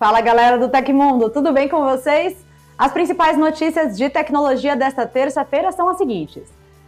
[0.00, 2.34] Fala galera do Tecmundo, tudo bem com vocês?
[2.78, 6.44] As principais notícias de tecnologia desta terça-feira são as seguintes: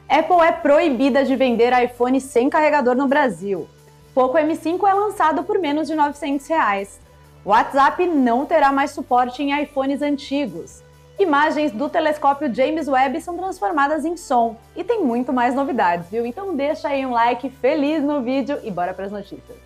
[0.08, 3.69] Apple é proibida de vender iPhone sem carregador no Brasil.
[4.14, 6.98] Poco M5 é lançado por menos de 900 reais.
[7.45, 10.83] WhatsApp não terá mais suporte em iPhones antigos.
[11.19, 14.56] Imagens do telescópio James Webb são transformadas em som.
[14.74, 16.24] E tem muito mais novidades, viu?
[16.24, 19.59] Então deixa aí um like feliz no vídeo e bora para as notícias.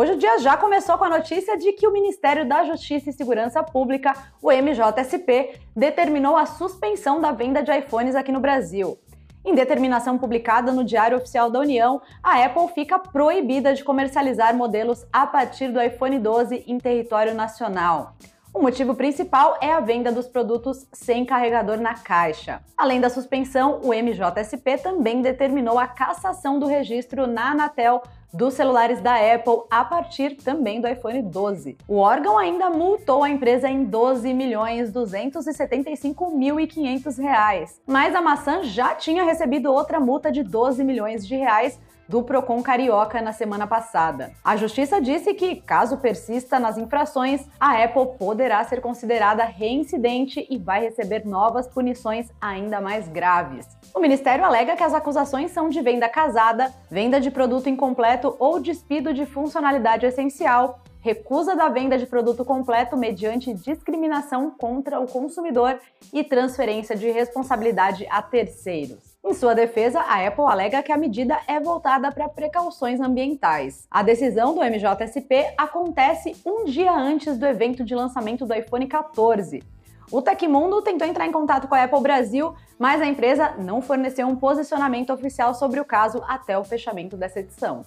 [0.00, 3.12] Hoje o dia já começou com a notícia de que o Ministério da Justiça e
[3.12, 8.98] Segurança Pública, o MJSP, determinou a suspensão da venda de iPhones aqui no Brasil.
[9.44, 15.04] Em determinação publicada no Diário Oficial da União, a Apple fica proibida de comercializar modelos
[15.12, 18.14] a partir do iPhone 12 em território nacional.
[18.54, 22.62] O motivo principal é a venda dos produtos sem carregador na caixa.
[22.76, 28.02] Além da suspensão, o MJSP também determinou a cassação do registro na Anatel
[28.32, 31.76] dos celulares da Apple a partir também do iPhone 12.
[31.88, 37.80] O órgão ainda multou a empresa em 12 milhões 275 mil e 500 reais.
[37.86, 41.78] Mas a maçã já tinha recebido outra multa de 12 milhões de reais
[42.10, 44.32] do Procon Carioca na semana passada.
[44.42, 50.58] A justiça disse que, caso persista nas infrações, a Apple poderá ser considerada reincidente e
[50.58, 53.68] vai receber novas punições ainda mais graves.
[53.94, 58.58] O ministério alega que as acusações são de venda casada, venda de produto incompleto ou
[58.58, 65.78] despido de funcionalidade essencial, recusa da venda de produto completo mediante discriminação contra o consumidor
[66.12, 69.09] e transferência de responsabilidade a terceiros.
[69.22, 73.86] Em sua defesa, a Apple alega que a medida é voltada para precauções ambientais.
[73.90, 79.62] A decisão do MJSP acontece um dia antes do evento de lançamento do iPhone 14.
[80.10, 84.26] O Tecmundo tentou entrar em contato com a Apple Brasil, mas a empresa não forneceu
[84.26, 87.84] um posicionamento oficial sobre o caso até o fechamento dessa edição.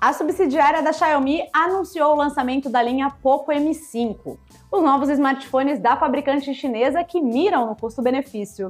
[0.00, 4.36] A subsidiária da Xiaomi anunciou o lançamento da linha Poco M5,
[4.72, 8.68] os novos smartphones da fabricante chinesa que miram no custo-benefício.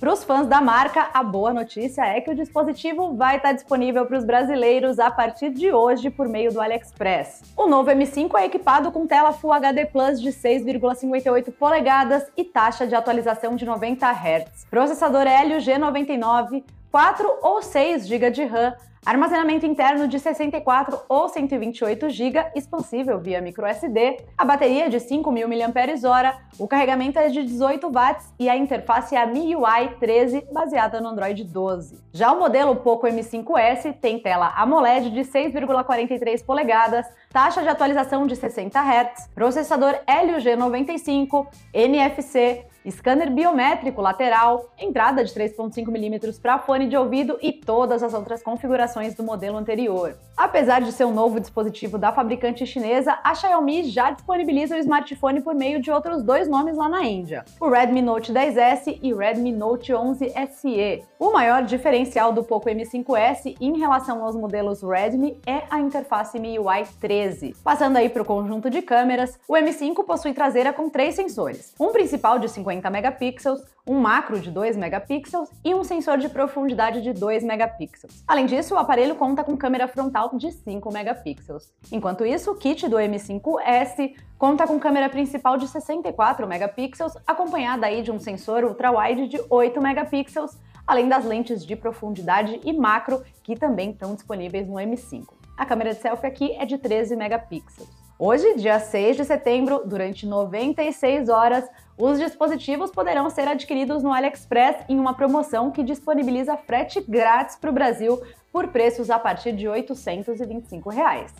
[0.00, 4.04] Para os fãs da marca, a boa notícia é que o dispositivo vai estar disponível
[4.04, 7.42] para os brasileiros a partir de hoje por meio do AliExpress.
[7.56, 12.86] O novo M5 é equipado com tela Full HD Plus de 6,58 polegadas e taxa
[12.86, 14.66] de atualização de 90 Hz.
[14.68, 18.74] Processador Helio G99, 4 ou 6 GB de RAM,
[19.06, 25.46] Armazenamento interno de 64 ou 128 GB, expansível via microSD, a bateria é de 5.000
[25.46, 31.02] mAh, o carregamento é de 18 watts e a interface é a MIUI 13, baseada
[31.02, 32.02] no Android 12.
[32.14, 38.34] Já o modelo Poco M5S tem tela AMOLED de 6,43 polegadas, taxa de atualização de
[38.34, 46.86] 60 Hz, processador Helio G95, NFC, scanner biométrico lateral, entrada de 3.5 mm para fone
[46.86, 50.16] de ouvido e todas as outras configurações do modelo anterior.
[50.36, 55.40] Apesar de ser um novo dispositivo da fabricante chinesa, a Xiaomi já disponibiliza o smartphone
[55.40, 59.52] por meio de outros dois nomes lá na Índia, o Redmi Note 10S e Redmi
[59.52, 61.04] Note 11 SE.
[61.18, 66.84] O maior diferencial do Poco M5S em relação aos modelos Redmi é a interface MIUI
[67.00, 67.54] 13.
[67.62, 71.92] Passando aí para o conjunto de câmeras, o M5 possui traseira com três sensores, um
[71.92, 77.02] principal de 50 50 megapixels, um macro de 2 megapixels e um sensor de profundidade
[77.02, 78.22] de 2 megapixels.
[78.26, 81.72] Além disso, o aparelho conta com câmera frontal de 5 megapixels.
[81.90, 88.02] Enquanto isso, o kit do M5S conta com câmera principal de 64 megapixels, acompanhada aí
[88.02, 93.56] de um sensor ultra-wide de 8 megapixels, além das lentes de profundidade e macro que
[93.56, 95.24] também estão disponíveis no M5.
[95.56, 97.88] A câmera de selfie aqui é de 13 megapixels.
[98.18, 101.68] Hoje, dia 6 de setembro, durante 96 horas,
[101.98, 107.70] os dispositivos poderão ser adquiridos no AliExpress em uma promoção que disponibiliza frete grátis para
[107.70, 108.20] o Brasil
[108.54, 111.34] por preços a partir de 825 reais.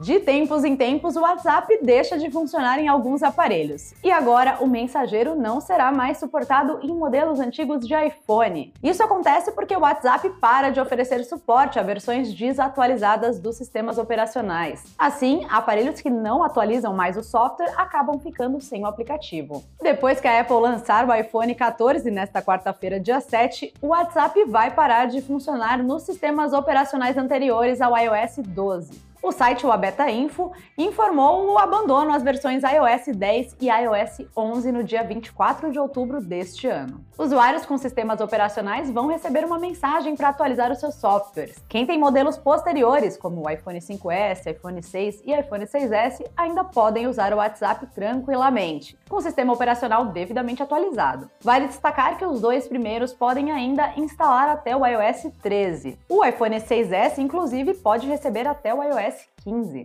[0.00, 3.92] De tempos em tempos, o WhatsApp deixa de funcionar em alguns aparelhos.
[4.02, 8.72] E agora, o mensageiro não será mais suportado em modelos antigos de iPhone.
[8.82, 14.82] Isso acontece porque o WhatsApp para de oferecer suporte a versões desatualizadas dos sistemas operacionais.
[14.98, 19.62] Assim, aparelhos que não atualizam mais o software acabam ficando sem o aplicativo.
[19.82, 24.70] Depois que a Apple lançar o iPhone 14 nesta quarta-feira, dia 7, o WhatsApp vai
[24.70, 29.09] parar de funcionar nos sistemas operacionais anteriores ao iOS 12.
[29.22, 34.82] O site Wabeta Info informou o abandono às versões iOS 10 e iOS 11 no
[34.82, 37.04] dia 24 de outubro deste ano.
[37.18, 41.62] Usuários com sistemas operacionais vão receber uma mensagem para atualizar os seus softwares.
[41.68, 47.06] Quem tem modelos posteriores, como o iPhone 5S, iPhone 6 e iPhone 6S, ainda podem
[47.06, 51.28] usar o WhatsApp tranquilamente, com o sistema operacional devidamente atualizado.
[51.42, 55.98] Vale destacar que os dois primeiros podem ainda instalar até o iOS 13.
[56.08, 59.09] O iPhone 6S, inclusive, pode receber até o iOS
[59.44, 59.84] 15.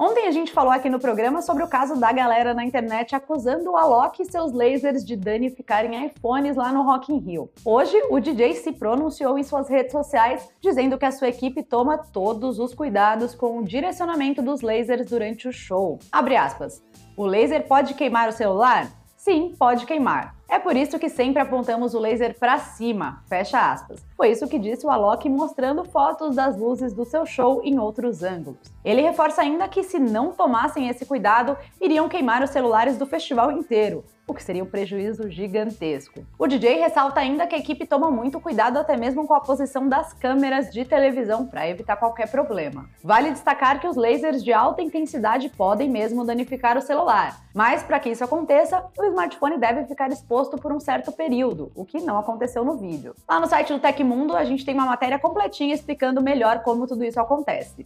[0.00, 3.72] Ontem a gente falou aqui no programa sobre o caso da galera na internet acusando
[3.72, 7.50] o Alok e seus lasers de danificarem iPhones lá no Rock in Rio.
[7.64, 11.98] Hoje, o DJ se pronunciou em suas redes sociais dizendo que a sua equipe toma
[11.98, 15.98] todos os cuidados com o direcionamento dos lasers durante o show.
[16.12, 16.80] Abre aspas.
[17.16, 18.88] O laser pode queimar o celular?
[19.16, 20.37] Sim, pode queimar.
[20.50, 24.02] É por isso que sempre apontamos o laser para cima, fecha aspas.
[24.16, 28.22] Foi isso que disse o Alok mostrando fotos das luzes do seu show em outros
[28.22, 28.58] ângulos.
[28.82, 33.52] Ele reforça ainda que se não tomassem esse cuidado, iriam queimar os celulares do festival
[33.52, 36.26] inteiro, o que seria um prejuízo gigantesco.
[36.38, 39.86] O DJ ressalta ainda que a equipe toma muito cuidado até mesmo com a posição
[39.86, 42.88] das câmeras de televisão para evitar qualquer problema.
[43.04, 48.00] Vale destacar que os lasers de alta intensidade podem mesmo danificar o celular, mas para
[48.00, 52.18] que isso aconteça, o smartphone deve ficar exposto por um certo período, o que não
[52.18, 53.14] aconteceu no vídeo.
[53.28, 57.02] Lá no site do Tecmundo a gente tem uma matéria completinha explicando melhor como tudo
[57.04, 57.84] isso acontece.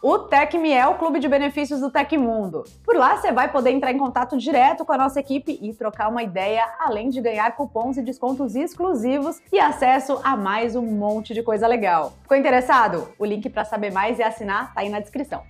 [0.00, 2.62] O TecMe é o clube de benefícios do Tecmundo.
[2.84, 6.08] Por lá você vai poder entrar em contato direto com a nossa equipe e trocar
[6.08, 11.34] uma ideia, além de ganhar cupons e descontos exclusivos e acesso a mais um monte
[11.34, 12.12] de coisa legal.
[12.22, 13.08] Ficou interessado?
[13.18, 15.42] O link para saber mais e assinar tá aí na descrição.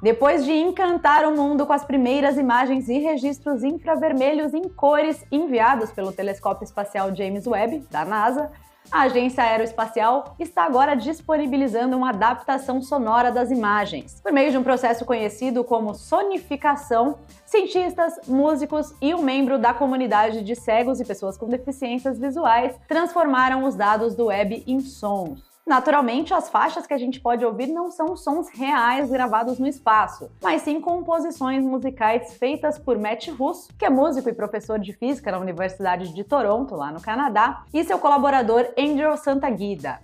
[0.00, 5.90] Depois de encantar o mundo com as primeiras imagens e registros infravermelhos em cores enviados
[5.90, 8.48] pelo telescópio espacial James Webb, da NASA,
[8.92, 14.20] a agência aeroespacial está agora disponibilizando uma adaptação sonora das imagens.
[14.22, 20.42] Por meio de um processo conhecido como sonificação, cientistas, músicos e um membro da comunidade
[20.42, 25.57] de cegos e pessoas com deficiências visuais transformaram os dados do web em sons.
[25.68, 30.30] Naturalmente, as faixas que a gente pode ouvir não são sons reais gravados no espaço,
[30.42, 35.30] mas sim composições musicais feitas por Matt Russo, que é músico e professor de física
[35.30, 40.00] na Universidade de Toronto, lá no Canadá, e seu colaborador Angel Santaguida.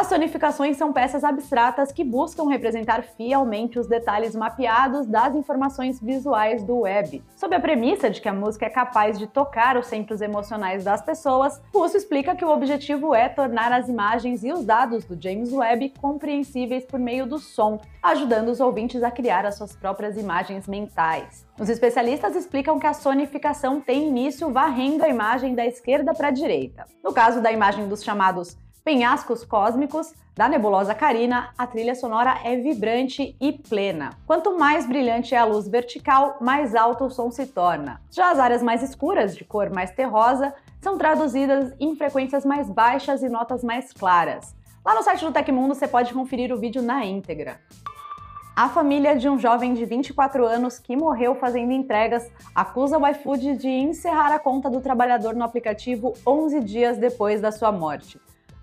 [0.00, 6.62] As sonificações são peças abstratas que buscam representar fielmente os detalhes mapeados das informações visuais
[6.62, 7.22] do web.
[7.36, 11.02] Sob a premissa de que a música é capaz de tocar os centros emocionais das
[11.02, 15.52] pessoas, Russo explica que o objetivo é tornar as imagens e os dados do James
[15.52, 20.66] Webb compreensíveis por meio do som, ajudando os ouvintes a criar as suas próprias imagens
[20.66, 21.46] mentais.
[21.58, 26.30] Os especialistas explicam que a sonificação tem início varrendo a imagem da esquerda para a
[26.30, 26.86] direita.
[27.04, 32.56] No caso da imagem dos chamados Penhascos Cósmicos, da nebulosa Carina, a trilha sonora é
[32.56, 34.10] vibrante e plena.
[34.26, 38.00] Quanto mais brilhante é a luz vertical, mais alto o som se torna.
[38.10, 43.22] Já as áreas mais escuras, de cor mais terrosa, são traduzidas em frequências mais baixas
[43.22, 44.56] e notas mais claras.
[44.82, 47.60] Lá no site do Tecmundo você pode conferir o vídeo na íntegra.
[48.56, 53.56] A família de um jovem de 24 anos que morreu fazendo entregas acusa o iFood
[53.58, 58.18] de encerrar a conta do trabalhador no aplicativo 11 dias depois da sua morte.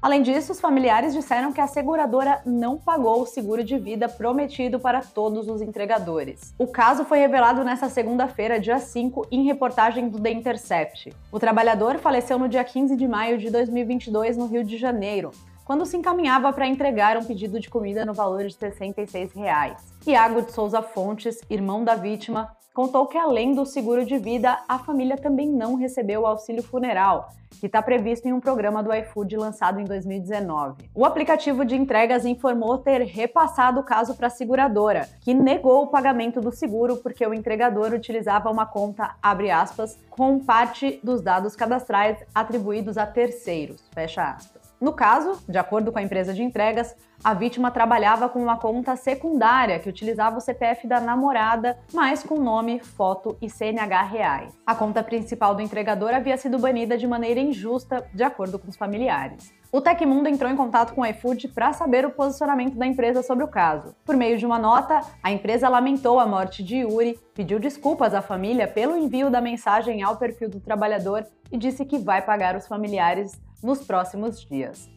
[0.08, 4.80] Além disso, os familiares disseram que a seguradora não pagou o seguro de vida prometido
[4.80, 6.54] para todos os entregadores.
[6.58, 11.14] O caso foi revelado nesta segunda-feira, dia 5, em reportagem do The Intercept.
[11.30, 15.32] O trabalhador faleceu no dia 15 de maio de 2022 no Rio de Janeiro,
[15.66, 19.94] quando se encaminhava para entregar um pedido de comida no valor de 66 reais.
[20.08, 24.78] Iago de Souza Fontes, irmão da vítima, contou que além do seguro de vida, a
[24.78, 27.30] família também não recebeu o auxílio funeral,
[27.60, 30.88] que está previsto em um programa do iFood lançado em 2019.
[30.94, 35.88] O aplicativo de entregas informou ter repassado o caso para a seguradora, que negou o
[35.88, 41.56] pagamento do seguro porque o entregador utilizava uma conta, abre aspas, com parte dos dados
[41.56, 44.57] cadastrais atribuídos a terceiros, fecha aspas.
[44.80, 48.96] No caso, de acordo com a empresa de entregas, a vítima trabalhava com uma conta
[48.96, 54.54] secundária que utilizava o CPF da namorada, mas com nome, foto e CNH reais.
[54.66, 58.76] A conta principal do entregador havia sido banida de maneira injusta, de acordo com os
[58.76, 59.52] familiares.
[59.72, 63.44] O Tecmundo entrou em contato com o iFood para saber o posicionamento da empresa sobre
[63.44, 63.96] o caso.
[64.06, 68.22] Por meio de uma nota, a empresa lamentou a morte de Yuri, pediu desculpas à
[68.22, 72.66] família pelo envio da mensagem ao perfil do trabalhador e disse que vai pagar os
[72.66, 74.90] familiares nos próximos dias.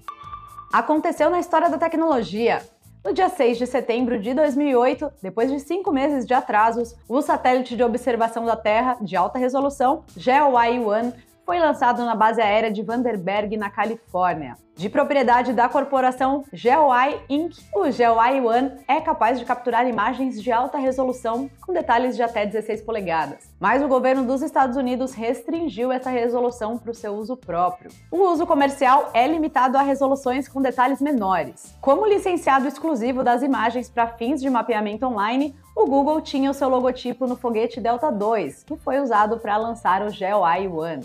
[0.72, 2.62] Aconteceu na história da tecnologia.
[3.02, 7.74] No dia 6 de setembro de 2008, depois de cinco meses de atrasos, o satélite
[7.74, 11.14] de observação da Terra de alta resolução, GeoEye-1,
[11.50, 14.54] foi lançado na base aérea de Vandenberg, na Califórnia.
[14.76, 20.52] De propriedade da corporação GeoEye Inc., o GeoEye One é capaz de capturar imagens de
[20.52, 23.52] alta resolução com detalhes de até 16 polegadas.
[23.58, 27.90] Mas o governo dos Estados Unidos restringiu essa resolução para o seu uso próprio.
[28.12, 31.76] O uso comercial é limitado a resoluções com detalhes menores.
[31.80, 36.68] Como licenciado exclusivo das imagens para fins de mapeamento online, o Google tinha o seu
[36.68, 41.04] logotipo no foguete Delta II, que foi usado para lançar o GeoEye One.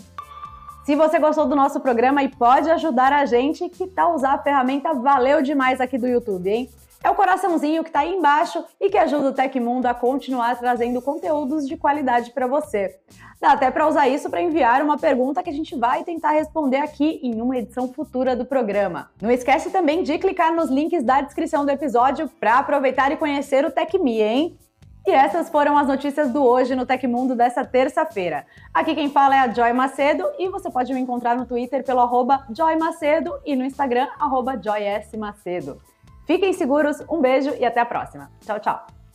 [0.86, 4.38] Se você gostou do nosso programa e pode ajudar a gente, que tal usar a
[4.38, 6.70] ferramenta Valeu Demais aqui do YouTube, hein?
[7.02, 11.02] É o coraçãozinho que está aí embaixo e que ajuda o Tecmundo a continuar trazendo
[11.02, 13.00] conteúdos de qualidade para você.
[13.40, 16.76] Dá até para usar isso para enviar uma pergunta que a gente vai tentar responder
[16.76, 19.10] aqui em uma edição futura do programa.
[19.20, 23.64] Não esquece também de clicar nos links da descrição do episódio para aproveitar e conhecer
[23.64, 24.56] o TecMe, hein?
[25.06, 28.44] E essas foram as notícias do Hoje no Tecmundo dessa terça-feira.
[28.74, 32.00] Aqui quem fala é a Joy Macedo e você pode me encontrar no Twitter pelo
[32.00, 35.16] arroba Joy Macedo e no Instagram, arroba Joy S.
[35.16, 35.80] Macedo.
[36.26, 38.32] Fiquem seguros, um beijo e até a próxima.
[38.44, 39.05] Tchau, tchau!